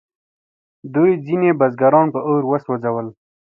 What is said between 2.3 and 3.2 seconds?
وسوځول.